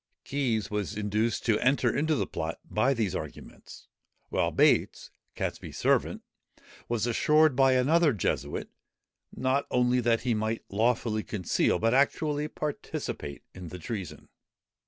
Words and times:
Keys 0.23 0.71
was 0.71 0.97
induced 0.97 1.45
to 1.45 1.59
enter 1.59 1.95
into 1.95 2.15
the 2.15 2.25
plot 2.25 2.57
by 2.67 2.95
these 2.95 3.13
arguments; 3.15 3.87
while 4.29 4.49
Bates, 4.49 5.11
Catesby's 5.35 5.77
servant, 5.77 6.23
was 6.89 7.05
assured 7.05 7.55
by 7.55 7.73
another 7.73 8.11
Jesuit, 8.11 8.71
not 9.31 9.67
only 9.69 9.99
that 9.99 10.21
he 10.21 10.33
might 10.33 10.65
lawfully 10.69 11.21
conceal, 11.21 11.77
but 11.77 11.93
actually 11.93 12.47
participate 12.47 13.43
in 13.53 13.67
the 13.67 13.77
treason. 13.77 14.29